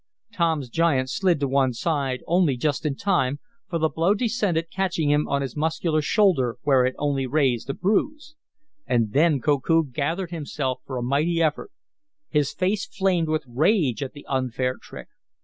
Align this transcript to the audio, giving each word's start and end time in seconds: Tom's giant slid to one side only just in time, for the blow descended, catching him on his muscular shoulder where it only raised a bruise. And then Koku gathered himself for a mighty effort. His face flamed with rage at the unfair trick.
Tom's 0.33 0.67
giant 0.71 1.11
slid 1.11 1.39
to 1.41 1.47
one 1.47 1.73
side 1.73 2.21
only 2.25 2.57
just 2.57 2.87
in 2.87 2.95
time, 2.95 3.37
for 3.69 3.77
the 3.77 3.87
blow 3.87 4.15
descended, 4.15 4.71
catching 4.71 5.11
him 5.11 5.27
on 5.27 5.43
his 5.43 5.55
muscular 5.55 6.01
shoulder 6.01 6.57
where 6.63 6.87
it 6.87 6.95
only 6.97 7.27
raised 7.27 7.69
a 7.69 7.73
bruise. 7.75 8.33
And 8.87 9.13
then 9.13 9.39
Koku 9.39 9.83
gathered 9.85 10.31
himself 10.31 10.81
for 10.87 10.97
a 10.97 11.03
mighty 11.03 11.39
effort. 11.39 11.69
His 12.29 12.51
face 12.51 12.87
flamed 12.87 13.29
with 13.29 13.43
rage 13.47 14.01
at 14.01 14.13
the 14.13 14.25
unfair 14.27 14.77
trick. 14.81 15.09